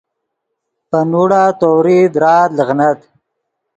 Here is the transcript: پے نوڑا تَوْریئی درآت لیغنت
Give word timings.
پے 0.89 0.99
نوڑا 1.11 1.43
تَوْریئی 1.59 2.05
درآت 2.13 2.49
لیغنت 2.57 2.99